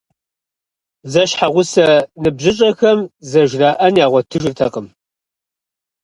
Зэщхьэгъусэ 1.11 1.87
ныбжьыщӏэхэм 2.21 2.99
зэжраӏэн 3.29 3.95
ягъуэтыжыртэкъым. 4.05 4.87